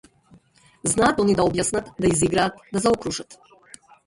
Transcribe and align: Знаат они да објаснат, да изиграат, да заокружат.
Знаат 0.93 1.21
они 1.23 1.35
да 1.41 1.45
објаснат, 1.49 1.93
да 2.01 2.11
изиграат, 2.15 2.59
да 2.73 2.83
заокружат. 2.89 3.39